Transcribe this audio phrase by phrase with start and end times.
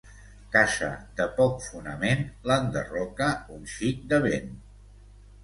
[0.53, 0.87] Casa
[1.19, 4.51] de poc fonament l'enderroca un xic de vent.